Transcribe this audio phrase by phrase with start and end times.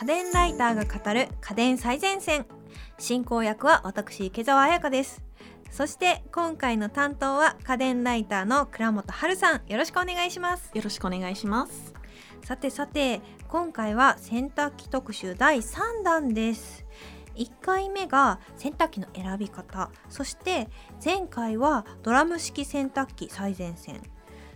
[0.00, 2.46] 家電ライターが語る家電最前線。
[2.98, 5.20] 進行役は私池澤彩香です。
[5.72, 9.62] そして今回の担当は家電ライターの倉本春さん。
[9.66, 10.70] よろしくお願いします。
[10.72, 11.92] よろしくお願いします。
[12.44, 16.86] さてさて今回は洗濯機特集第3弾です。
[17.34, 19.90] 1回目が洗濯機の選び方。
[20.08, 20.68] そして
[21.04, 24.00] 前回はドラム式洗濯機最前線。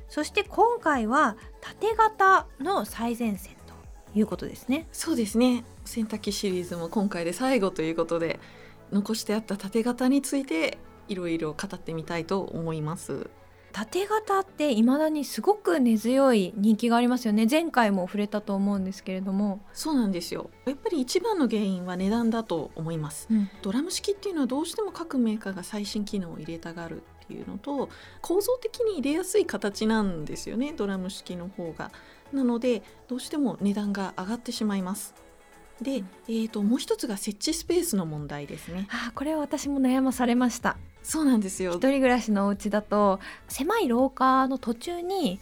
[0.08, 3.56] そして今回は縦型の最前線。
[3.61, 3.61] と
[4.14, 4.86] いうことですね。
[4.92, 5.64] そうですね。
[5.84, 8.40] 洗濯機シリーズも今回で最後ということで
[8.90, 13.30] 残してあった縦型についていろいろ語ってみたいと思います。
[13.72, 17.46] 縦型って未だにすごく根強い人気がありますよね。
[17.50, 19.62] 前回も触れたと思うんですけれども。
[19.72, 20.50] そうなんですよ。
[20.66, 27.88] やっぱり一番の原因は値段だと思います、うん、ドラム式っていうのはどうしても各メーカーが最新機能を入れたがるっていうのと
[28.20, 31.90] 構造的に入れやすい形なんですよねドラム式の方が
[32.32, 35.14] なのでどうしても値段が上がってしまいます。
[35.80, 38.86] で、えーと、もう一つが設置スペースの問題ですね。
[38.90, 40.76] あこれは私も悩まされました。
[41.02, 41.72] そうなんですよ。
[41.72, 45.40] 一人暮らしのお家だと狭い廊下の途中に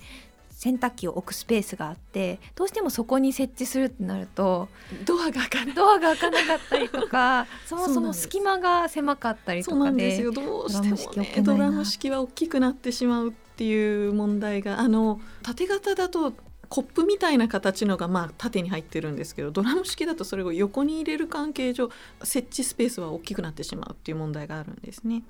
[0.61, 4.69] 洗濯機を置くスペースがあってどうしてもそこに設置するってなると
[5.07, 16.35] ドアが開かドアが開かなかったりとか そもそも隙間が狭かったりとかでどうしても、ね、ドラム式は大きくなってしまうっていう問題があの縦型だと
[16.71, 21.91] コップみたいな形のがまあ縦に入ってるんですけどドラム式だとそれを横に入れる関係上
[22.23, 25.25] 設置スペースは大きくなってしまうっていう問題があるんですね。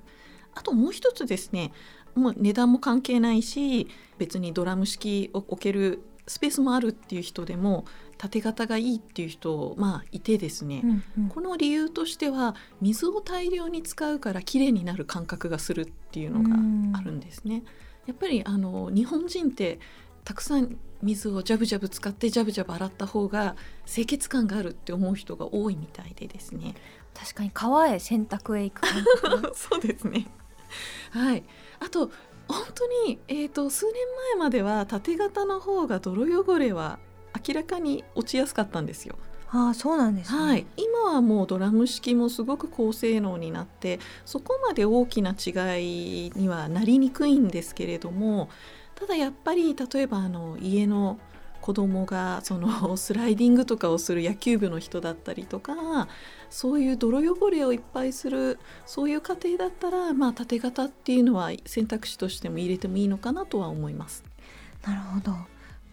[0.53, 1.71] あともう一つですね
[2.13, 7.85] もう値段も関係ないし別にドラム式を置けるスペースもあるっていう人でも
[8.17, 17.63] 縦型がいいっていう人まあいてですね、うんうん、この理由としては水を大量に使うから綺麗になる感覚がするっていうのがあるんですね。
[18.05, 19.79] やっぱりあの日本人って
[20.23, 23.55] たくさん水をジャブジャブ使ってジャブジャブ洗った方が
[23.85, 26.75] 清潔感があるって思う人が多いみたいでですね。
[27.13, 28.87] 確かに川へ洗濯へ行く
[29.55, 30.27] そうですね。
[31.11, 31.43] はい。
[31.79, 32.11] あと
[32.47, 33.95] 本当に、えーと、数年
[34.35, 36.99] 前までは縦型の方が泥汚れは
[37.47, 39.15] 明らかに落ちやすかったんですよ。
[39.53, 48.49] ああそうなんです、ね、はい、今はもうドラム式もすごく高性能になってそこまで大きな違いにはなりにくいんですけれども
[49.01, 51.19] ただやっぱり例えばあの家の
[51.59, 56.07] 子供がその スライディングとかをする野球部の人だったりとか
[56.51, 64.23] そういう泥汚れをいっぱいするそういう家庭だったら、まあ、縦型っていうのは選択肢としても入れてもいいのかなとは思います。
[64.85, 65.35] なるほど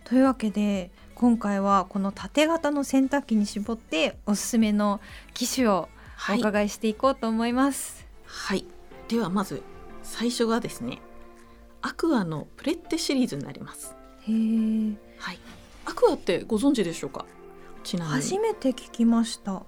[0.04, 5.00] というわけで今回はこの縦型の洗濯機に絞っておすすめの
[5.32, 5.88] 機種を
[6.30, 8.06] お伺いしていこうと思います。
[8.26, 8.68] はい、はい、
[9.08, 9.62] ではまず
[10.02, 11.00] 最初がですね
[11.82, 13.94] アクアのプレッテシリーズになります。
[14.22, 14.96] へえ。
[15.18, 15.38] はい。
[15.84, 17.24] アクアってご存知でしょうか？
[17.84, 18.16] ちなみに。
[18.16, 19.64] 初めて聞きました。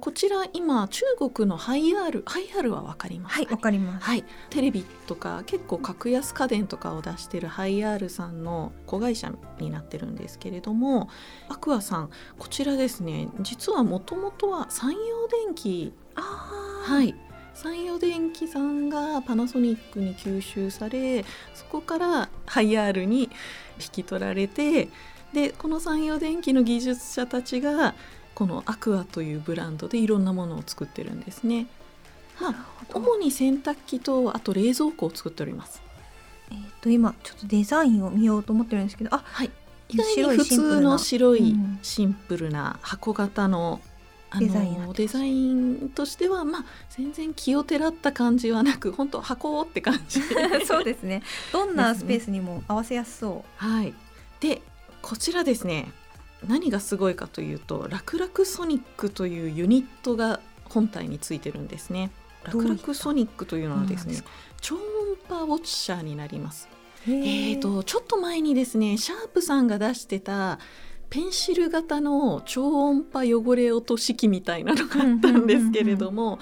[0.00, 11.08] こちら今中国のハイアールハイアールはわかります、はいわかります、はい、テレビとか結構格安家電とかを出してるハイアールさんの子会社になってるんですけれども
[11.48, 14.98] アクアさんこちらですね実はもともとは山陽
[15.46, 17.14] 電機はい
[17.54, 23.30] 山陽電機さんがパナソニックに吸収されそこからハイアールに
[23.78, 24.88] 引き取られて
[25.32, 27.94] でこの山陽電機の技術者たちが
[28.34, 31.66] このアクアというブランドでいろんなものを作ってるんですね。
[32.36, 32.54] は
[32.92, 35.82] 主に洗濯機とあと冷蔵庫を作っております。
[36.50, 39.50] えっ、ー、と今ちょっとデザインを見ようと思ってるんですけど、あ、はい。
[39.88, 43.80] 意外に普通の白いシンプルな箱型の
[44.38, 50.20] デザインデザインとしてはまあ全然気をてらった感じはなく本当箱って感じ。
[50.66, 51.22] そうですね。
[51.52, 53.94] どんなスペースにも合わせやすそう、ね、はい。
[54.40, 54.62] で
[55.02, 55.92] こちらですね。
[56.46, 62.10] 何がすごいかというとラクラクソニックというユニットが本体についてるんですね。
[62.44, 64.22] ラクラクソニックというのはですね
[64.60, 64.82] 超音
[65.28, 66.68] 波ウォッシャーになります。
[67.06, 70.58] えーとちょっと前にですねシャープさんが出してた
[71.14, 76.40] ペンシル型の超音波汚れ落とし器みたいなのがあったんですけれども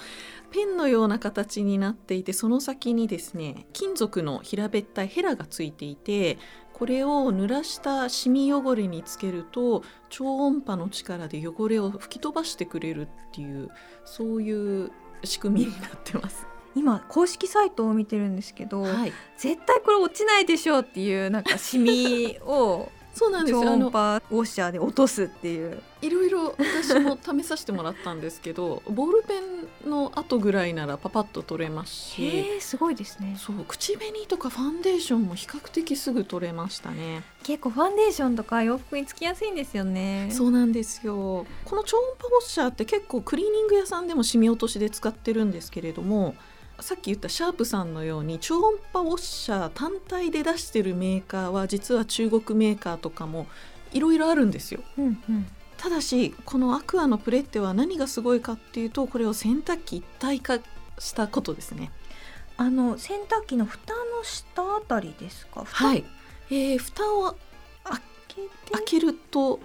[0.51, 6.39] ペンのような形になっていてその先にですね金属の平べったいヘラがついていて
[6.73, 13.69] これを濡らしたシミ汚れにつけると超音波の力で汚れを吹き飛ばしてくれるっていう
[14.05, 14.91] そういう
[15.23, 16.47] 仕組みになってます。
[16.75, 23.61] 今公式サイトを見てるんですけど、はい、絶対これ落ちないでしょうっていうなんかシミをそうなんです。
[23.61, 25.81] 超音波ウォッシャーで落とすっていう。
[26.01, 29.39] いろいろ私も試させてもらったんですけど ボールペ
[29.85, 33.37] ンの後ぐらいならパパッと取れますしすごいですね。
[33.39, 37.23] そう口紅とかファンデーションも比較的すぐ取れましたね。
[37.43, 40.29] 結構ファンデーションとか洋服につきやすいんですよね。
[40.31, 41.45] そうなんですよ。
[41.63, 46.35] この超音波ウォッシャーって結構クリーニング屋さんでもシミ落としで使ってるんですけれども
[46.79, 53.47] さっき言ったシャープさんのように超音波ウォッシャー単体で出してるメーカーは実は中国メーカーとかも
[53.93, 54.81] いろいろあるんですよ。
[54.97, 55.47] うんうん。
[55.77, 60.59] ただしこのアクアのプレッテは何がすごいかっていうとこれを洗濯機一体化
[60.99, 61.91] したことですね。
[62.57, 65.61] あの洗濯機の蓋の下あたりですか？
[65.63, 65.87] 蓋？
[65.87, 66.05] はい、
[66.49, 67.35] えー、蓋を
[67.83, 69.59] 開けて開けると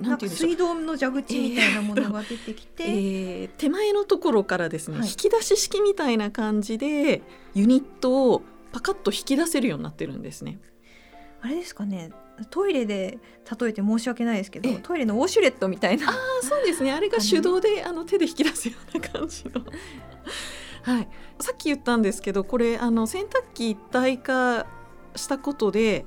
[0.00, 5.08] ななんて言う水道の蛇口みたいなものが出てきて、 えー手前のところからですね、はい。
[5.08, 7.22] 引き出し式みたいな感じで
[7.54, 8.42] ユニットを
[8.72, 10.58] パカッと引き出せるようになってるんですね。
[11.40, 12.10] あれですかね。
[12.50, 13.18] トイレで
[13.60, 14.78] 例えて申し訳ないですけどええ。
[14.82, 16.10] トイレのウォシュレットみたいな。
[16.10, 16.92] あそうですね。
[16.92, 19.64] あれが手動であの手で引き出すような感じの。
[20.82, 21.08] はい、
[21.40, 24.66] さっき言ったんですけどこれあの洗濯機一体化
[25.16, 26.04] したことで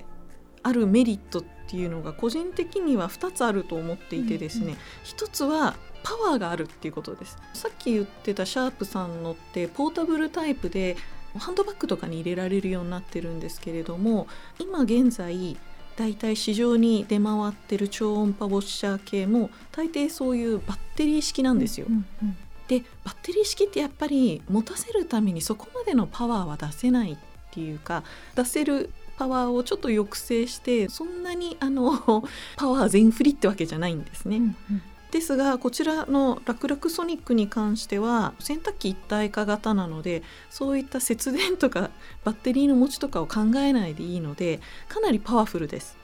[0.61, 10.95] あるメリットっていうのが個人的には2つあると思っていてですね、うんうん一つはパワーがあるっていうことですさっき言ってたシャープさんのってポータブルタイプで
[11.37, 14.27] ハンドバッグとかに入れられるようになってるんですけれども
[14.59, 15.57] 今現在
[15.97, 21.87] だいたい市場に出回ってる超音波ウォッシャー系も大抵そういうバッテリー式なんですよ。
[21.89, 22.37] うんうん
[22.67, 27.17] でバッテリー式ってやっぱり持たせるためにそこまでのパワーは出せないっ
[27.51, 28.03] ていうか
[28.35, 32.23] 出せるパワーをちょっと抑制してそんなにあの
[32.55, 34.37] パワー全振りってわけじゃないんですね。
[34.37, 34.81] うんうん
[35.11, 41.91] ですがこちらのラクラクソニックに関しては洗濯機一体化型なのでそういった節電とか
[42.25, 44.59] バッテリーの持ちとかを考えないでいいので
[44.89, 45.97] かなりパワフルです。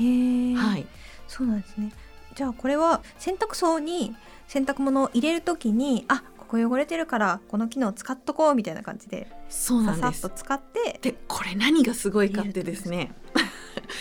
[0.00, 0.86] へえ、はい、
[1.28, 1.92] そうなんですね
[2.34, 4.16] じゃあこれは洗濯槽に
[4.48, 10.00] 洗濯物を入れるときにあここ汚れてるからこの機能使っとこうみたいな感じでそうなんです。
[10.00, 10.36] ささっと。
[10.36, 13.12] 使ってでこれ何がすごいかってですね、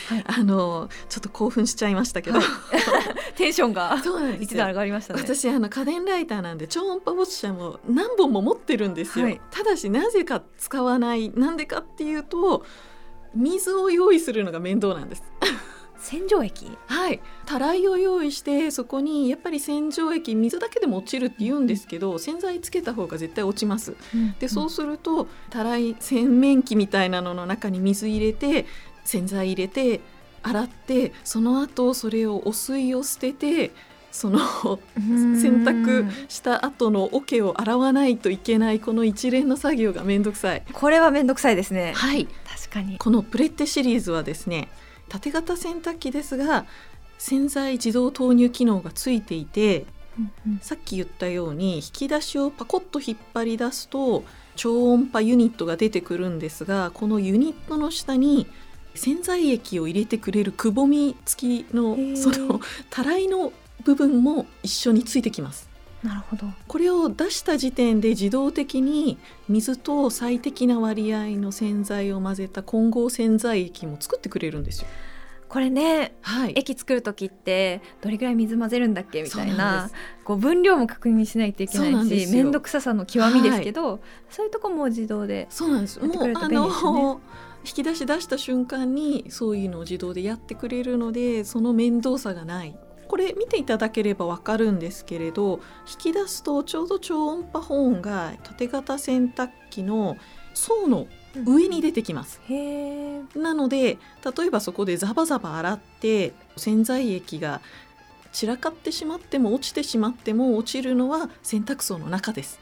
[0.08, 0.24] はい。
[0.42, 2.48] あのちょっと興奮しちゃいましたけど、はい。
[3.38, 5.22] テンションがそうなんです一段よ上がりましたね。
[5.22, 9.42] 私あの家電ライターなんで超音波ウォッシャーも何本も持ってるんですよ、はい。
[9.52, 12.66] ただしなぜか使わないなんでかっていうと
[13.36, 15.24] 水を用意するのが面倒なんです
[16.00, 16.78] 洗浄液？
[16.88, 17.20] はい。
[17.46, 23.96] たらいを用意してそこにやっぱり洗浄液水だけでも落ちるって言うんですけど洗剤つけた方が絶対落ちます。
[24.40, 28.66] でそうするとたらい洗面器みたいなのの中に水入れて
[29.04, 30.02] 洗剤入れて
[30.42, 33.72] 洗ってその後それをお水を捨てて
[34.12, 34.40] その
[34.98, 35.40] うん。
[35.40, 40.64] 洗濯した後の桶を洗わないといけないこの一連の作業がめんどくさい。
[40.72, 41.94] これはめんどくさいですね。
[41.96, 42.28] はい。
[42.48, 42.98] 確かに。
[42.98, 44.70] このプレッテシリーズはですね
[45.10, 46.66] 縦型洗濯機ですが
[47.18, 49.86] 洗剤自動投入機能がついていて
[50.18, 54.24] うんうんさっき言ったように引き出しをパコッと引っ張り出すと
[54.56, 58.48] 超音波ユニットが出てくるんですがこのユニットの下に
[58.96, 62.60] 洗剤液を入れてくれるくぼみ付きのその
[62.90, 63.54] たらいの
[63.84, 65.69] 部分も一緒についてきます。
[66.04, 69.18] なるほどこれを出した時点で自動的に
[69.50, 74.88] 水と最適な割合の洗剤を混ぜた混合洗剤液も作ってくれるんですよ。
[75.50, 79.90] これねはい、液作る時ってどれぐらい水混ぜるんだっけみたいな
[80.24, 84.00] こう分量も確認しないといけないし面倒くささの極みですけど、
[84.30, 86.00] そういうとこも自動でそうなんです。
[86.00, 87.22] やってくれるともうあの
[87.66, 92.78] 引き出し出した瞬間にそういうのを自動でやってくれるのでその面倒さがない。
[93.10, 95.60] これ見ていただければわかるんですけれど
[95.90, 100.16] 引き出すとちょうど超音波保温が縦型洗濯機の
[100.54, 101.08] 層の
[101.46, 102.40] 上に出てきます。
[102.48, 103.98] へえなので
[104.38, 107.62] 例えばそこでザバザバ洗って洗剤液が
[108.32, 112.60] 散らかってしまっても落ちてしまっても落ちるのは洗濯槽の中です。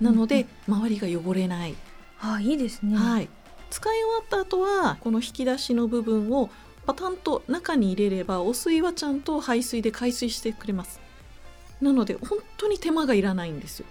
[0.00, 1.74] なので周りが汚れない。
[2.20, 3.28] あいいですね、はい、
[3.68, 6.48] 使い終わった後はこの引き出しの部分を
[6.86, 11.00] パタンと中に入れればお水はちゃんと排水で回水してくれます。
[11.80, 13.86] なので本当に手間がいらないんですよ。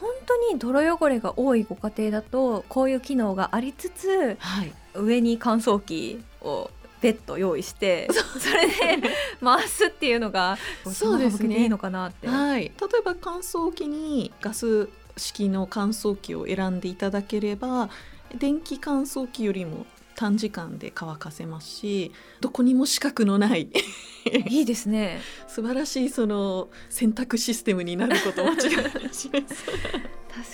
[0.00, 4.72] 本当に泥汚れが多いご家庭だとこういう機能がありつつはい。
[4.94, 9.08] 上に乾燥機を別途用意して それで
[9.42, 10.58] 回すっていうのが
[10.92, 11.62] そうですね。
[11.62, 17.90] いいのかなって、はい、例えば乾燥機にガス式の乾燥機を選んでいただければ
[18.34, 19.86] 電気乾燥機よりも
[20.20, 22.12] 短時間で乾かせますし
[22.42, 23.70] どこにも四角のない
[24.50, 25.18] いいですね。
[25.48, 29.30] 素晴らしいその洗濯システムになること間違いないです。
[29.30, 29.44] 確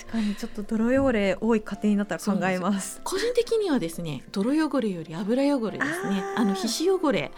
[0.09, 3.01] かにちょっと泥汚れ多い家庭になったら考えます。
[3.03, 6.23] 個人的にはですね泥汚れより油汚れですね。
[6.37, 7.33] あの皮脂汚れ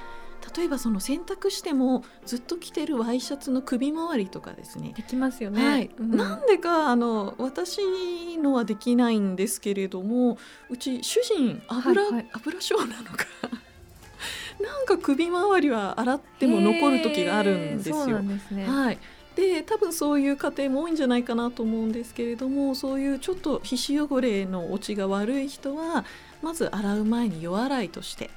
[0.56, 4.94] 例えばその洗濯してもずっと着てるワイシャツの首周りとかですね。
[4.96, 5.90] できますよね、はい。
[5.98, 6.16] うん。
[6.16, 10.38] なんでかあの私のはできないんですけれども
[10.70, 12.30] うち主人油,、はいはい。
[12.34, 13.26] 油症なのか。
[14.60, 18.20] なんか首周りは洗っても残る時があるんですへーそうなよ。
[18.20, 19.00] んですね、はい。
[19.36, 26.04] で多分そういう家庭も多いんじゃないかなと思うんですけれどもそういうちょっと皮脂汚れの落ちが悪い人は
[26.42, 28.30] まず洗う前に夜洗いとして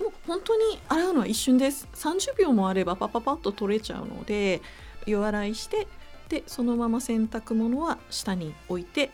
[0.00, 1.88] もう本当に洗うのは一瞬です。
[1.94, 4.60] 30秒もあればパパパッと取れちゃうので
[5.06, 5.86] 夜洗いして
[6.28, 9.10] でそのまま洗濯物は下に置いて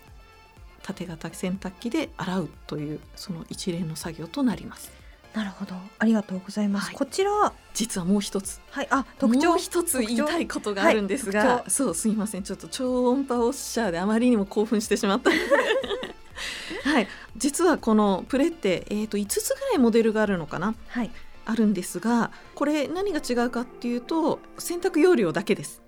[0.82, 4.92] 縦型洗濯機で洗うというその一連の作業となります。
[5.32, 5.74] なるほど。
[5.98, 6.94] ありがとうございます、はい。
[6.94, 8.60] こちら実はもう一つ。
[8.70, 8.88] はい。
[8.90, 9.48] あ特徴。
[9.48, 11.70] もう一つ言いたいことがあるんですが、はい。
[11.70, 12.44] そうすいません。
[12.44, 15.30] ちょっと超音波オッシャーであまりにも興奮してしまった
[16.84, 17.08] はい。
[17.36, 20.74] 実はこのプレって、えー、と5つぐらいモデルがあるのかな？
[20.88, 21.10] はい。
[21.46, 25.82] あるんですがこれ何が違うかっていうと洗濯容量だけです。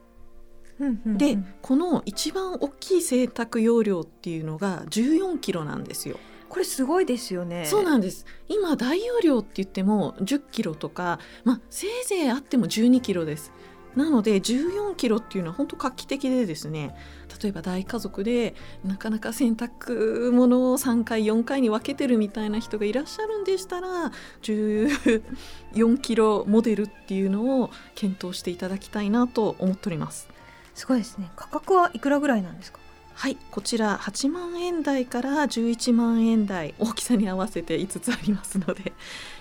[1.06, 6.18] でこの一番大きい洗濯容量っていうのが14キロなんですよ。
[6.48, 7.64] これすごいですよね。
[7.64, 8.26] そうなんです。
[8.48, 13.52] 今大容量って言っても10キロとか、まあ、せいぜいあっても12キロです
[13.96, 16.94] なので14キロっていうのは本当画期的でですね。
[17.42, 24.12] 例えば大家族でなかなか洗濯物を3回4回に分けてるみたいな人がいらっしゃるんでしたら
[24.42, 30.28] 14キロモデルっていうのを検討していただきたいなと思っております。
[30.74, 31.30] すごいですね。
[31.34, 32.78] 価格はいくらぐらいなんですか？
[33.14, 38.92] はいこちら8万円台から11万円台大きさに合わせて5つありますので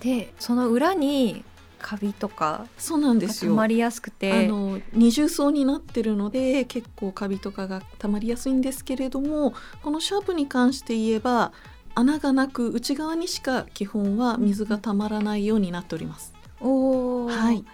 [0.00, 1.44] でその裏に
[1.84, 9.52] カビとかそうなんでがすよ溜まりやすくあての二重層になってるので結構カビとかがたまりやすいんですけれども
[9.82, 11.52] このシャープに関して言えば
[11.94, 16.32] 穴がなく内側にしか基本は水がたまらないようになっております。
[16.60, 17.64] おーはい、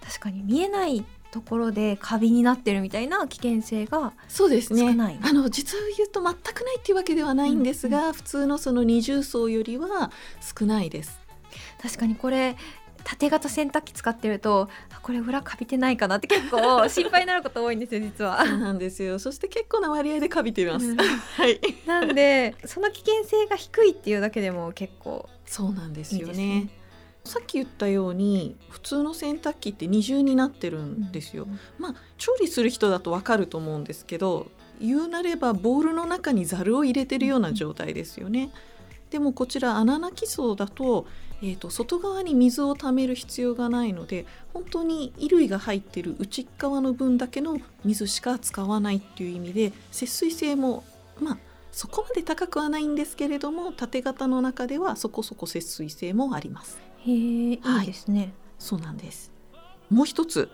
[0.00, 4.80] 確かに見えないところでカビになってるみたいな危険性がそうですね。
[4.80, 5.18] 少ない。
[5.22, 10.10] あの実を言うと全くないっていうわけではないんですが、普通のその二重層よりは
[10.58, 11.20] 少ないです。
[11.80, 12.56] 確かにこれ
[13.04, 18.44] 縦型洗濯機使ってるとあこれ裏カビてないかなって結構 心配になること多いんですよ実は。
[18.44, 19.18] そうなんですよ。
[19.18, 20.86] そして結構な割合でカビています。
[20.86, 20.96] うん。
[20.96, 21.60] はい。
[21.86, 26.34] なんでその危険性が低いっていうだけでも結構そうなんですよね。
[26.34, 26.79] ね
[27.24, 31.46] さっき言ったように普通の洗濯機って二重になってるんですよ。
[31.78, 34.50] まあ調理する人だとわかると思うんですけど
[34.80, 38.50] 言うなればボウルの中にざるを入れてるような状態ですよね。
[39.10, 41.06] でもこちら穴なき層だと,、
[41.42, 44.24] えー、と外側に水をためる必要がないので
[44.54, 50.84] 本当に衣類が入ってる内側の分だけの水しか使わないっていう意味で節水性も
[51.20, 51.38] まあ
[51.72, 56.89] そこまで高くはないんですけれども縦型の中ではそこそこ節水性もあります。
[57.06, 58.32] へえいいですね。
[58.58, 59.32] そうなんです。
[59.90, 60.48] もう一つ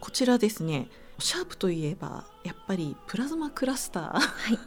[0.00, 4.58] こちらですねシャープといえばやっぱりプラズマクラスターはい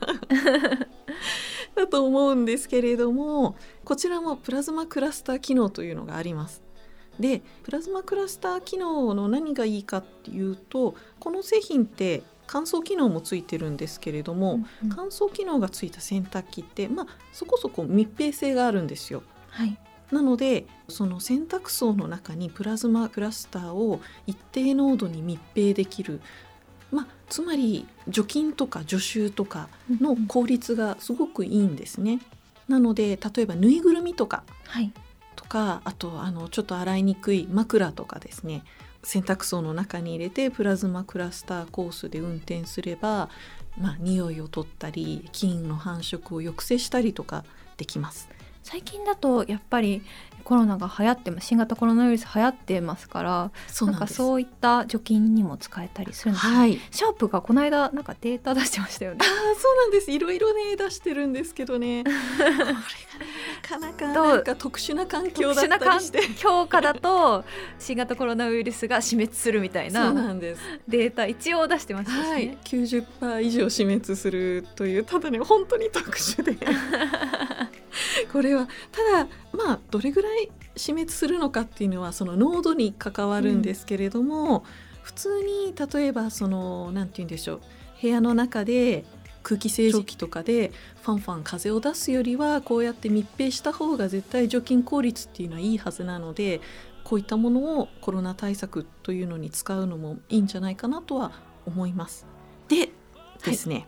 [1.75, 6.61] だと思うんですけれどもこちらもプラズマクラスター機能というのがあります。
[7.19, 19.23] でプラズマクラスター機能の何がいいかっていうとこの製品って乾燥機能もついてるんですけれども、うん乾燥機能がついた洗濯機ってまあそこそこ密閉性があるんですよ。
[19.49, 19.77] はい
[20.13, 26.21] なのでその洗濯槽の中にプラズマクラスターを一定濃度に密閉できる、
[26.91, 29.67] まあ、つまり除菌とか除臭とか
[29.99, 32.19] の効率がすごくいいんですね。
[32.67, 34.43] なので例えばぬいぐるみとか。
[34.67, 34.91] はい。
[35.35, 38.63] とかあとあのちょっと洗いにくい枕とかですね。
[39.03, 43.29] 洗濯槽の中に入れてプラズマクラスターコースで運転すれば
[43.79, 47.43] まあ、匂いを取ったり菌の繁殖を抑制したりとか
[47.77, 48.29] できます
[48.63, 50.01] 最近だとやっぱり
[50.43, 56.79] コロナが流行って新型コロナウイルス流行ってますからそうなんかそういった除菌にも使えたりするんですね、はい。
[56.91, 59.19] シャープがこの間なんかデータ出してましたよね。
[59.21, 59.27] あー
[59.59, 60.11] そうなんです。
[60.11, 62.03] いろいろね出してるんですけどね。
[62.07, 62.73] これがね
[63.61, 67.45] なかなかなんか特殊な環境だっ特殊な環たりして境下だと
[67.79, 70.61] 新型コロナウイルスが死滅するみたいそうななんです。
[70.87, 76.57] データ一応出してましたしね、はい、90%以上死滅するというただね本当に特殊で
[78.31, 84.65] これはただまあどれぐらい死滅するのかっていうのはその濃度に関わるんですけれども、
[85.03, 87.61] 普通に例えばそのなんて言うんでしょう
[88.01, 89.05] 部屋の中で
[89.43, 90.71] 空気清浄機とかで
[91.03, 96.61] ファンファン風を出すよりはこうやって密閉した方が絶対除菌効率っていうのはいいはずなので
[97.03, 101.33] こういったものをコロナ対策というのに使うのもいいんじゃないかなとは
[101.65, 102.25] 思います。
[102.69, 102.89] で
[103.43, 103.87] ですね、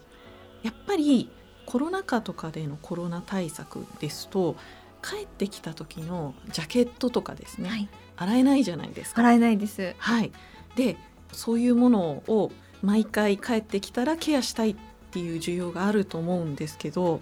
[0.63, 1.29] やっぱり
[1.65, 4.55] コロナ禍とかでのコロナ対策ですと
[5.01, 9.21] 帰ってきた時のジャケットとかですね、はい、洗えないじゃないですか。
[9.21, 9.95] 洗えないです。
[9.97, 10.31] はい、
[10.75, 10.97] で
[11.31, 14.75] そういうものを毎回帰ってきたらケアしたいっ
[15.11, 17.21] ていう需要があると思うんですけど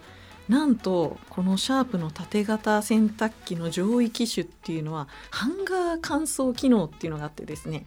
[0.49, 7.85] なんとこのシャープの縦型洗濯機の上位機種っていうのはハンガー乾燥機能っていうのがあってですね、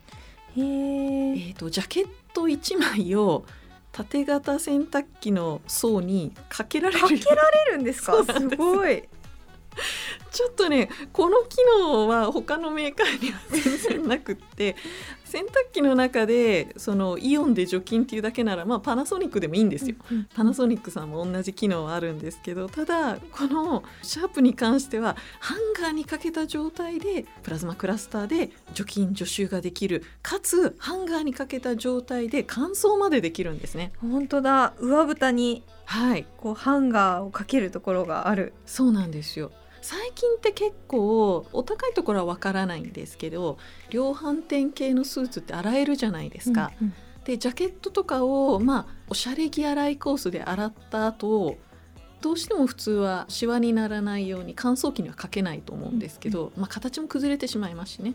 [0.57, 3.45] へええー、とジャケット1枚を
[3.97, 8.23] 縦型洗濯機の層にかけられるかけられるんですか？
[8.25, 9.05] すごい。
[10.31, 14.77] ちょっとねこの機能は他のメーカーには全然なくって
[15.37, 19.97] 洗濯機の中でそのイオンで除菌っていうだけなら、まあ、パナソニックでもいいんですよ。
[20.35, 30.05] パナソニックさんも同じ機能はあるんですけどただこのシャープに関してはハンガーにかけた状態でプラズマクラスターで除菌除臭ができる。
[30.23, 33.93] かつハンガーにかけた状態で乾燥までできるんですね。
[34.01, 34.73] 本当だ。
[34.79, 36.27] 上蓋にはい。
[36.39, 38.55] こうハンガーをかけるところがある。
[38.65, 39.53] そうなんですよ
[39.87, 43.57] 最近って結構お高いところはわからないんですけど
[43.89, 46.73] 量販店系のスーツって洗えるじゃないですか。
[46.81, 46.95] うんうん。
[47.23, 51.57] でジャケットとかをまあおしゃれ着洗いコースで洗った後
[52.21, 58.15] どうしても普通はシワにならないように乾燥機にはかけないと思うんですけど、まあ、形も崩れてしまいますしね。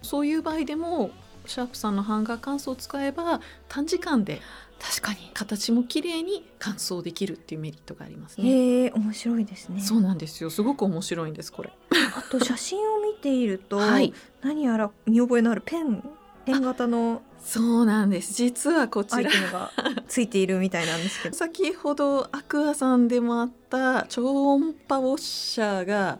[0.00, 1.10] そういう場合でも
[1.44, 4.40] シャープさんのハンガー乾燥を使えば短時間で
[4.80, 5.30] 確かに。
[5.34, 8.48] 形も綺麗に乾燥できるっていうメリットがありますね。
[8.48, 9.80] へえ面白いですね。
[9.80, 10.50] そうなんですよ。
[10.50, 11.72] すごく面白いんですこれ。
[12.16, 14.12] あと写真を見ていると、はい。
[14.42, 16.02] 何やら見覚えのあるペン
[16.46, 18.34] ペン型のそうなんです。
[18.34, 19.30] 実はこちら。
[19.52, 19.70] が
[20.08, 21.36] ついているみたいなんですけど。
[21.36, 26.18] 先ほどアクアさんでもあった超音波ウォッシャーが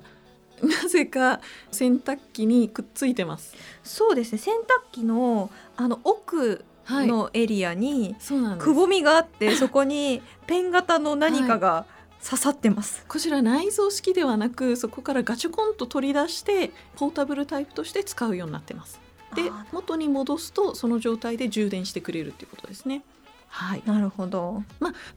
[0.63, 3.55] なぜか洗濯機にくっついてます。
[3.83, 4.39] そうですね。
[4.39, 8.17] 洗濯機のあの奥はい、のエリアに
[8.59, 11.87] くぼみがあって、 そこにペン型の何かが
[12.25, 19.01] 刺さってます、こちら内蔵式ではなくそこからガチョコンと取り出してポータブルタイプとして使うようになってます。
[19.35, 23.03] であ元に戻すとその状態で充電してくれるっていうことですね。
[23.47, 24.63] はい、なるほど。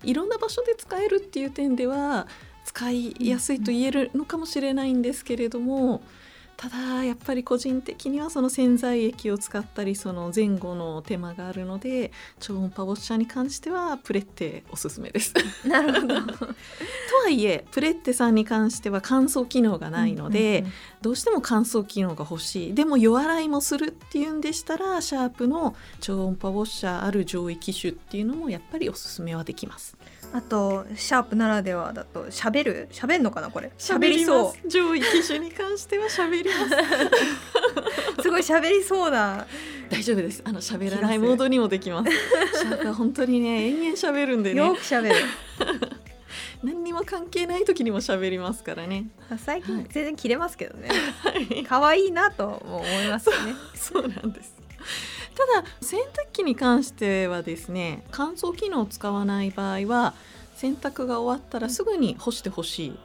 [0.04, 2.28] いろんな場所で使えるっていう点では
[2.66, 6.02] 使いやすいと言えるのかもしれないんですけれども、
[6.56, 15.34] ただやっぱり個人的にはその洗剤液を使ったりその前後の手間があるので超音波ウォッシャーに関してはプレッテおすすめです。
[15.34, 16.16] と なるほど。
[17.24, 20.74] はいえプレッテさんに関しては乾燥機能がないので、うんうんうん。
[21.02, 22.74] どうしても乾燥機能が欲しい。
[22.74, 29.98] でも夜洗いもするっていうんでしたらシャープの超音波ウォッシャーある上位機種っていうのもやっぱりおすすめはできます。
[30.34, 32.90] あとシャープならではだと喋る？
[32.92, 33.72] 喋んのかなこれ？
[33.78, 34.68] 喋りそます。
[34.68, 36.76] 上位機種に関しては喋ります。
[38.20, 39.46] う すごい喋りそうな。
[39.90, 40.42] 大丈夫です。
[40.46, 42.12] あの喋らないモードにもできます。
[42.94, 44.66] 本当にね延々喋るんでね。
[44.66, 45.16] よく喋る。
[46.64, 49.08] 何にも関係ない時にも喋りますからね。
[49.38, 49.86] 最近はい。
[49.90, 50.90] 全然切れますけどね。
[51.22, 51.64] はい。
[51.66, 53.36] 可愛いなとも思いますね。
[53.76, 54.54] そうなんです。
[55.36, 60.14] ただ洗濯機に関してはですね乾燥機能を使わない場合は
[60.56, 62.90] 洗濯が終わったらすぐに干してほしい。
[62.90, 62.98] ん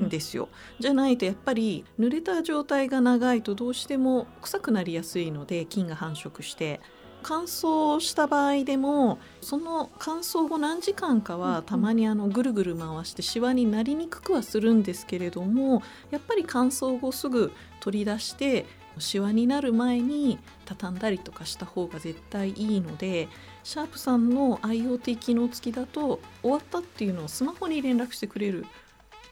[0.00, 0.48] ですよ。
[0.78, 6.80] じゃないとやっぱり濡れた状態が長いとどうしても臭くなりやすいので菌が繁殖して。
[7.22, 18.66] 乾燥した場合でもその乾燥後何時間かはたまにあのぐるぐる回してシワになりにくくはするんですけれどもやっぱり乾燥後すぐ取り出して
[18.98, 23.28] シワになる前に畳んだりとかした方が絶対いいので
[23.64, 28.66] シャープさんの IoT 機能付きだと終わったっていうのをスマホに連絡してくれる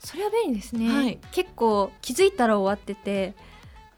[0.00, 1.18] それは便利ですね、はい。
[1.30, 3.34] 結構気づいたら終わってて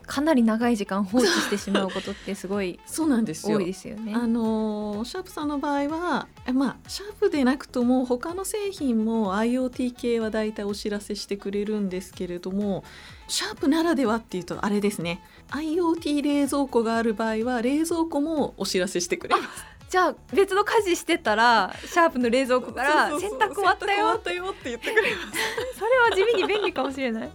[0.06, 3.58] かなり長い時間放置してしまうことってすごいそうなんですよ。
[3.58, 4.12] 多いですよね。
[4.14, 12.84] あのシャープさんの場合はまあシャープでなくとも他の製品も IoT 系はだいたいお知らせしてくれるんですけれども
[13.28, 15.22] シャープならではっていうとあれですね。
[15.50, 25.78] IoT 冷蔵庫がある場合は冷蔵庫もお知らせしてくれますじゃあ別の家事してたらシャープの冷蔵庫から洗濯終わったよって言ってくれます。
[25.78, 27.30] それは地味に便利かもしれない。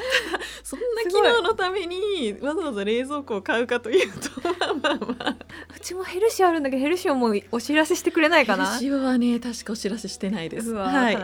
[0.64, 4.30] そんな機能のためにわざわざ冷蔵庫を買うかというと
[4.82, 5.36] まあまあ
[5.76, 8.64] うちもヘルシオあるんだけどヘルシオもお知らせしてくれないかな。
[8.64, 10.72] ヘルシオはね確かお知らせしてないです。
[10.72, 11.18] はい、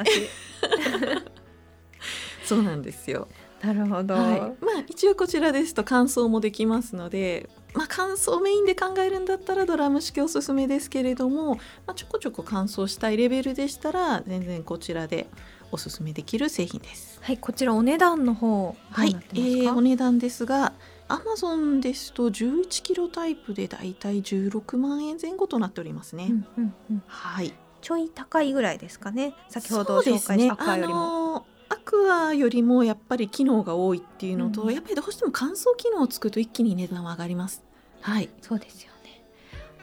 [2.44, 3.28] そうなんですよ。
[3.62, 15.26] なるほど、はい、まあ一応こちらですと乾燥もできますのでまあ、乾燥メインで考えるんだったらドラム式おすすめですけれども、まあ、ちょこちょこ乾燥したいレベルでしたら全然こちらで
[15.72, 17.18] おすすめできる製品です。
[17.20, 20.72] はい、こちらお値段の方はい、えー、お値段ですが、
[21.08, 26.28] アマゾンですと11キロタイプでだいたい16万円前後となっておりますね。
[26.30, 27.52] うんうんうん、はい。
[27.82, 29.34] ちょい高いぐらいですかね。
[29.48, 31.46] 先ほど紹介したアクアよりも。
[31.68, 37.62] アクアよりもやっぱり機能が多いっていうのと、うん、やっぱりどうしても乾燥機能をつくと一気に値段は上がります。
[38.00, 39.24] はい、そうですよね。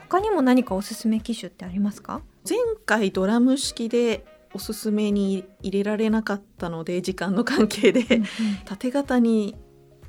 [0.09, 2.21] 他にも何かおすすめ機種ってありますか？
[2.47, 8.27] 前回ドラム式でおすすめに入れられなかったので時間の関係で、うんうん、
[8.65, 9.55] 縦型に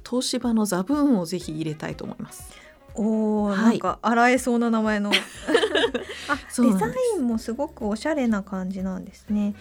[0.08, 2.50] 東芝のザブーンをぜひ入れたいと思います。
[2.94, 5.10] おお、はい、なんか洗えそうな名前の
[6.28, 9.54] あデザインもすごくおしゃれな感じなんですね。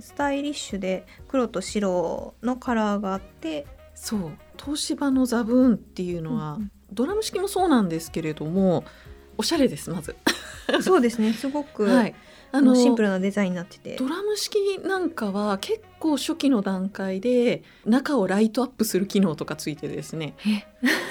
[0.00, 4.32] スタイリッシュで黒と白のカラーがあってそう
[4.62, 8.84] 東芝のザブーンっていうのは、うんうん、ドラム式もそうなんですけれども
[9.38, 10.16] おしゃれですまず。
[10.82, 12.14] そうですねすごく、 はい、
[12.52, 20.34] あのシンプルなデザインになっててドラム式なんかは結構初期の段階で中をライトアップする機能とかついてですね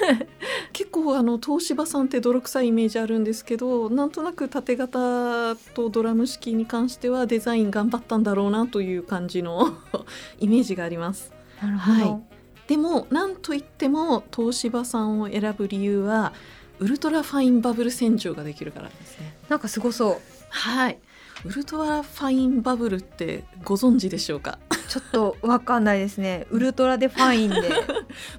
[0.72, 9.76] 結構あの東芝さんって泥臭いイメージあるんですけどなんとなく縦型とドラム式に関してはデザイン頑張ったんだろうなという感じの
[10.40, 11.32] イメージがあります。
[11.62, 12.22] なるほど、はい、
[12.66, 16.34] でもなんといっても東芝さんを選ぶ理由は
[16.78, 19.34] ウルトラファインバブル洗浄ができるからですね。
[19.48, 20.16] なんかすごそう。
[20.50, 20.98] はい。
[21.44, 24.58] ウルトラファインバブルってご存知でしょうか？
[24.88, 26.46] ちょっとわかんないですね。
[26.50, 27.56] ウルトラでファインで。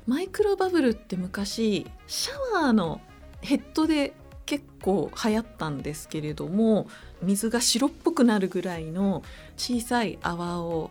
[0.07, 3.01] マイクロバブルって昔シャワーの
[3.41, 4.13] ヘッドで
[4.45, 6.87] 結構流行ったんですけれども
[7.21, 9.21] 水が白っぽくなるぐらいの
[9.57, 10.89] 小さい泡を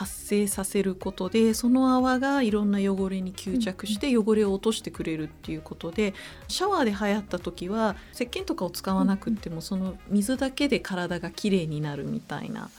[0.00, 6.14] 発生させることでその泡がいろんな汚れに吸着して汚れを落としてくれるっていうことで、
[6.48, 12.70] シャワーで流行った時は石鹸とかを使わなくってもその水だけで体がきれいになるみたいな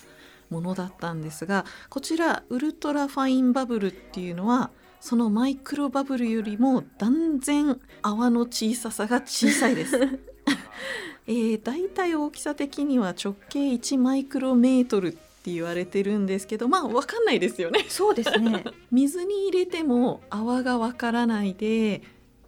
[0.50, 9.98] ものだったんですがこちらウルトラファインバブルっていうのはそのマイクロバブルよりも断然泡の小ささが小さいです。
[11.28, 17.86] えー、だいたい大きさ的には直径1マイクロメートルって言われてるんですけどまあ分かんないですよね。
[17.90, 18.64] そうですね。
[18.92, 22.02] 水に入れても泡がわからないで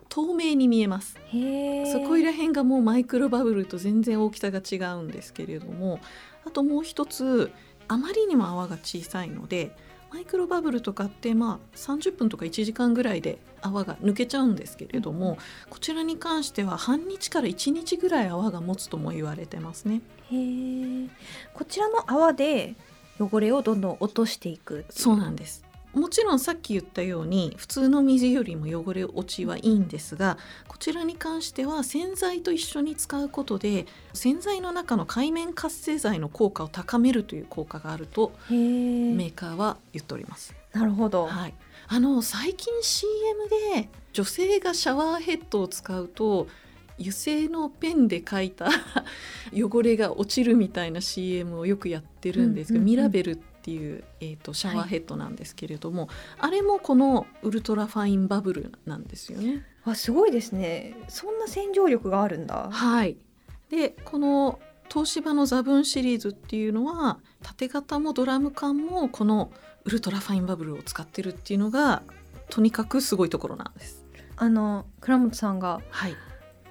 [0.10, 1.17] 透明に見えます。
[1.91, 5.99] そこいら辺がもうマイクロバブルと全然大きさが違うんですけれども
[6.45, 7.51] あともう一つ
[7.88, 9.75] あまりにも泡が小さいので
[10.13, 15.36] マイクロバブルとかってまあ30分とか1時間ぐらいで泡が抜けちゃうんですけれども、うん、
[15.71, 20.02] こちらに関しては半日から1日ぐらい泡が持つとも言われてますね。
[20.32, 21.08] へ
[21.56, 22.76] こちらの泡で
[23.19, 25.62] 汚れをどんどん落としていくそうなんです
[25.93, 40.56] もちろんさっき言ったように普通の水よりも汚れ落ちはいいんですがこちらに関しては洗剤と一緒に使うことで洗剤の中の界面活性剤の効果を高めるという効果があるとメーカーは言っております。
[40.73, 41.53] なるほど、はい、
[41.88, 46.47] あの最近 CM で女性がシャワーヘッドを使うと
[46.99, 48.69] 油性のペンで書いた
[49.53, 59.65] 汚れが落ちるみたいな CM をよくやってるんですけど、ミラベルってっていう、えーと、シャワーヘッドなんですけれども、はい、あれもこのウルトラファインバブルなんですよね。
[59.86, 62.69] あすごいですねそんな洗浄力があるんだ。
[62.69, 63.15] はい
[63.69, 69.52] でこの東芝のザブンシリーズっていうのは縦型もドラム缶もこの
[69.86, 72.04] ウルトラファインバブルを使ってるっていうのが
[72.49, 74.06] とにかくすごいところなんです。
[74.36, 76.17] あの倉本さんが、はい、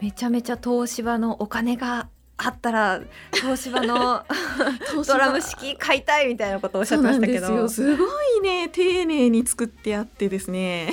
[0.02, 2.10] めちゃめちゃ東芝のお金が
[2.44, 3.00] あったら
[3.32, 4.24] 東芝の
[5.06, 7.68] ドラム式買いたいみたいなことをおっしゃってましたけど。
[7.68, 8.04] すご
[8.38, 10.92] いね丁寧に作ってあってですね。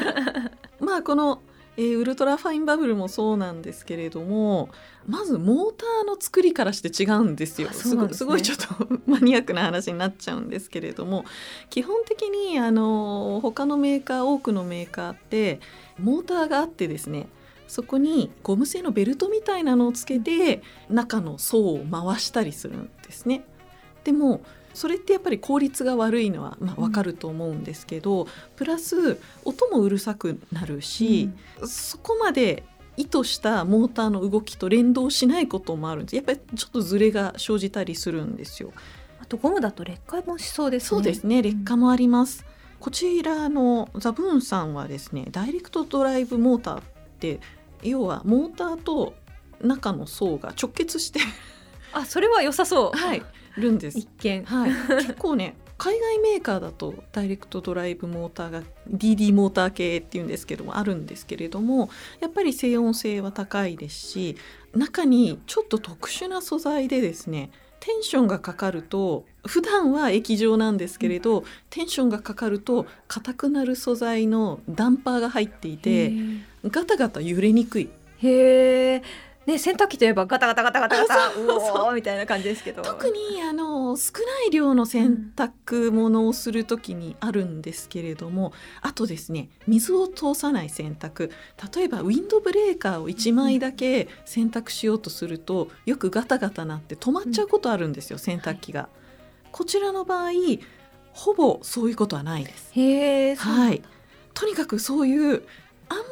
[0.80, 1.42] まあこの
[1.78, 4.70] えー、ウルトラファインバブルもそうなんですけれども
[5.06, 7.68] まずモーターの作りからして違うんですよ。
[7.70, 11.24] すご、ね、 すごいちょっとマニアックな話になっちゃうんですけれども
[11.70, 15.60] 基本的にあの他のメーカー多くのメーカーって
[15.98, 17.28] モーターがあってですね
[17.66, 23.44] そこにゴム製のベルトみたいなのをつけて中の層を回したりするんですね。
[24.04, 24.40] でも
[24.72, 32.62] それってやっぱり効率が悪いのはまあ分かると思うんですけど、うん、プラス音もうるさくなるし、うん、そこまで
[32.98, 38.72] 意図したモーターの動きと連動しないこともあるんですやっぱりちょっとズレが生じたりするんですよ。
[39.18, 40.88] あとゴムだと劣化もしそうですね。
[40.88, 42.44] そうですね劣化もあります。
[42.44, 46.82] うん、こちらのザブーンさんはですねダイレクトドライブモーターっ
[47.18, 47.40] て
[47.82, 49.14] 要はモーターと
[49.60, 51.20] 中の層が直結して
[51.92, 52.98] あそれは良さそう。
[52.98, 53.22] はい
[53.56, 53.98] るんです。
[53.98, 54.44] 一見。
[54.44, 54.70] はい。
[54.70, 64.36] 結構ね海外メーカーだとダイレクトドライブモーターが DD モーター系っていうんですけどもあるんですけれどもやっぱり静音性は高いですし
[64.74, 76.12] 中にちょっと特殊な素材でですねテンションがかかると普段は液状なんですけれど、うん、テンションがかかると硬くなる素材のダンパーが入っていて
[76.68, 77.88] ガタガタ揺れにくい。
[78.18, 79.02] へえ
[79.46, 82.82] ね、洗濯機といえばガタガタガタガタガタうおみたいな感じですけど。
[82.82, 88.48] 特にあの少ない量の洗濯物をする時にあるんですけれども、
[88.82, 91.30] うん、あとですね水を通さない洗濯。
[91.76, 98.80] 例えばウィンドブレーカーを1枚だけ洗濯しようとするとよくガタガタなって止まっちゃうことあるんですよ、うん、洗濯機が。
[98.80, 98.88] は
[99.44, 100.32] い、こちらの場合
[101.12, 102.70] ほぼそういうことはないです。
[102.72, 103.82] へはい、
[104.34, 105.44] とにかくそういう
[105.88, 106.02] あんま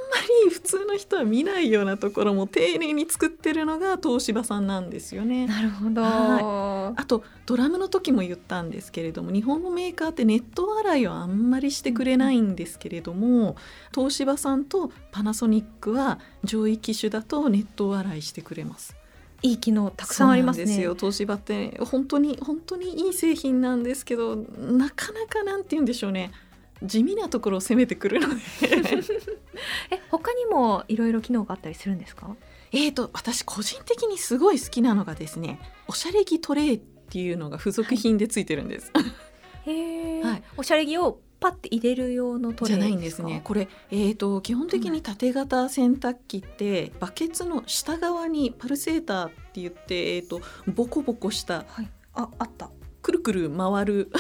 [0.47, 5.47] り普通の人は見ないようなところも丁寧に作ってるのが東芝さんなんですよね。
[5.47, 13.57] なるほど、はい、あとドラムの時も言ったんですけれども日本のメーカーってネット洗いをあんまりしてくれないんですけれども、
[13.95, 18.97] 東芝さんとパナソニックは上位機種だとネット洗いしてくれます。
[19.43, 20.65] いい機能たくさんありますね。
[20.65, 26.31] ですよ東芝って本当に本当にいい製品なんですけどなかなかなんて言うんでしょうね
[26.85, 28.35] 地味なところを攻めてくるので。
[29.91, 32.35] え他にもいろいろ機能があったりするんですか？
[32.73, 38.93] えーと私個人的にすごい好きなのがですねおしゃれ着トレイっていうのが付属品でついてるんです。
[39.67, 43.43] へえ、はい、おしゃれ着をパッて入れる用のトレイじゃないんですね。
[43.45, 52.71] これえっ、ー、と基本的に縦型洗濯機ってバケツの下側にパルセーターって言ってえっ、ー、とボコボコした、はい、ああった。
[53.03, 54.11] くるくる回る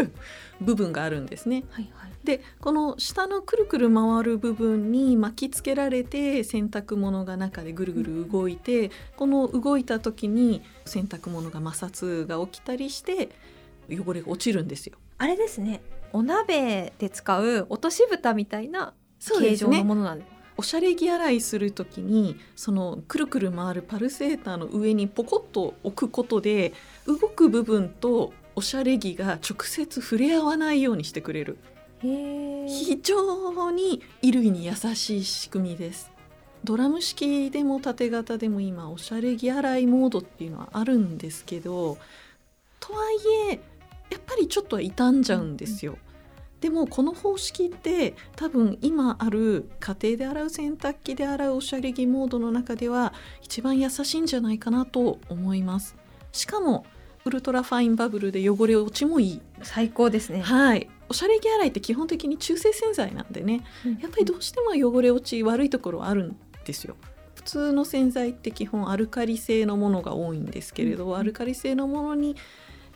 [0.62, 1.64] 部分があるんですね。
[1.70, 13.30] はいはい、でこの下のくるくる回る部分に巻きつけられて洗濯物が中でぐるぐる動いて、うん、この動いた時に洗濯物が摩擦が起きたりして
[13.90, 14.98] 汚れが落ちるんですよ。
[15.18, 15.80] あれですね
[16.12, 20.40] お鍋で使う落とし蓋みたいな形状のものなんです。
[20.56, 26.74] おしゃれ着洗いする時にそのくるくる回るパルセーターの上にポコッと置くことで
[27.06, 31.56] 動く部分とおしゃれ着が直接触れ合わないようにしてくれる
[32.00, 36.10] 非常に衣類に優しい仕組みです。
[36.64, 41.96] ドラム式でも縦型でも今おしゃれ着洗いモードっていうのはあるんですけど
[42.80, 43.16] とはい
[43.52, 43.60] え
[44.10, 46.10] やっぱりちょっとは傷んじゃうんですよ、うん
[46.60, 55.96] でもこの方式って多分今ある家庭で洗う洗濯機で洗うおしゃれ着モードの中では一番優しいんじゃないかなと思います。
[56.32, 56.84] しかも
[57.24, 59.40] ウルトラファインバブルで汚れ落ちもいい。
[59.62, 60.42] 最高ですね。
[60.42, 66.96] はいおしゃれ着洗いって基本的に中性洗剤なんでね、うん、やっぱりどうしても汚れ落ち悪いところはあるんですよ。
[67.34, 72.36] 普通の洗剤って基本アルカリ性のものが多いんですけれど、うん、アルカリ性のものに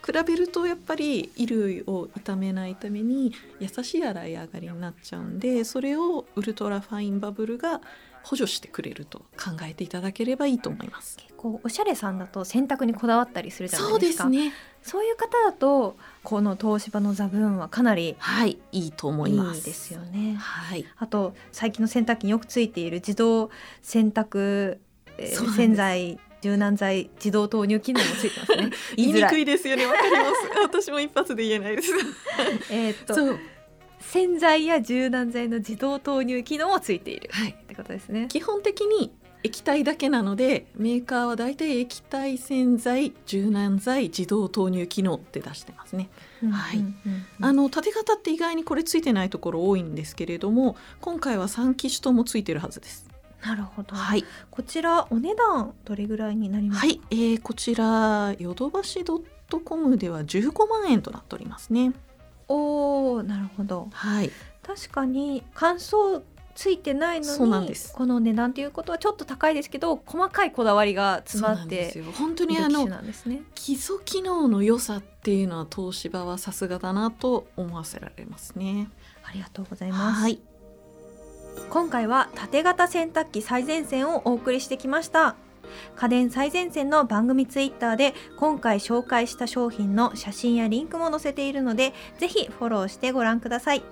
[0.05, 7.81] 比べるとやっぱり衣類を傷めないために優しい洗い上がりになっちゃうんでそれをウルトラファインバブルが
[8.25, 11.15] 補助してくれると考えていただければいいと思います。
[11.17, 14.23] 結構おしゃれさんだと洗濯にこだわったりするじゃないですか。
[14.23, 14.53] そうですね。
[14.81, 19.57] そういう方だとこの東芝のザブーンはかなりはいいいと思います。
[19.57, 20.37] いいですよね。
[20.39, 20.85] はい。
[20.97, 23.51] あと最近の洗濯機によくついている自動
[23.83, 24.79] 洗濯、
[25.19, 28.71] えー、洗剤柔軟剤自動投入機能もついてますね。
[28.97, 29.85] 言いにくいですよね。
[29.85, 30.31] わかります。
[30.63, 31.91] 私も一発で言えないです。
[32.71, 33.13] えっと
[33.99, 46.09] 洗剤や柔軟剤の自動投入機能もついている、はい、ってことですね基本的に液体だけなのでメーカーはだいたい液体洗剤柔軟剤自動投入機能って出してますね。
[46.49, 46.83] はい、
[47.41, 53.07] あの縦型って意外にこれついてないところ多いんですけれども今回は3機種ともついてるはずです。
[53.43, 53.95] なるほど。
[53.95, 54.25] はい。
[54.49, 56.87] こちらお値段どれぐらいになりますか？
[56.87, 61.93] はい、えー、こちらヨドバシドットコムでは15万円となっておりますね。
[62.47, 63.89] おお、なるほど。
[63.91, 64.31] はい。
[64.63, 66.21] 確かに乾燥
[66.55, 73.43] ついてないのにですこの値段ということはちょっと高いですけど細かいこだわりが詰まって本当にあのね。
[73.53, 78.89] 基礎機能の良さっていうのは東芝はさすがだなと思わせられますね。
[79.23, 80.21] ありがとうございます。
[80.21, 80.39] はい、
[81.69, 85.35] 今回は縦型洗濯機最前線をお送りしてきました
[85.95, 93.83] 家電最前線の番組ツイッターで今回紹介した商品の写真やリンクも載せているのでぜひフォローしてご覧ください。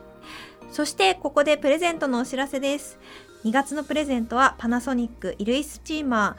[0.71, 2.97] そしてここでプレゼントのお知らせです。
[3.45, 6.38] 2月のプレゼントはパナソニック衣類スチーマ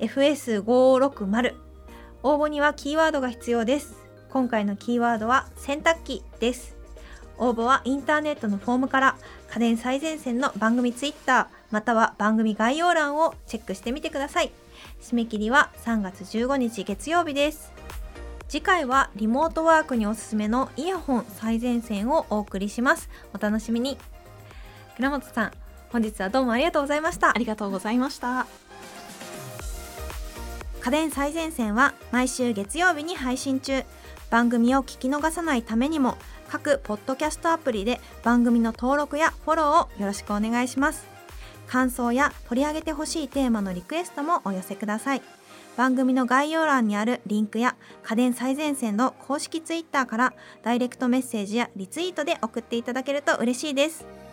[0.00, 1.54] ー FS560
[2.22, 3.94] 応募にはキーワードが必要です。
[4.30, 6.76] 今回のキーワードは洗濯機です。
[7.38, 9.16] 応募はインターネットのフォームから。
[9.48, 14.50] 家電最前線の番組ツイッターまたは番組概要欄をチェックしてみてください。
[15.00, 17.72] 締め切りは3月15日月曜日です。
[18.48, 23.08] 次回はリモートワークにおすすめのイヤホン最前線をお送りします。
[23.34, 23.98] お楽しみに。
[24.96, 25.52] 倉本さん
[25.90, 27.30] 本日はどうもありがとうございました。
[27.30, 28.46] ありがとうございました。
[30.80, 33.84] 家電最前線は毎週月曜日に配信中。
[34.30, 36.16] 番組を聞き逃さないためにも
[36.48, 41.15] 各ポッドキャストアプリで番組の登録やフォローをよろしくお願いします
[41.66, 45.22] 感想や取り上げてほしいテーマのリクエストもお寄せください。
[45.76, 54.25] 番組の概要欄にあるリンクや家電最前線の公式ツイッターからダイレクトメッセージやリツイートで送っていただけると嬉しいです。